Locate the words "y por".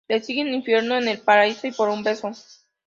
1.67-1.89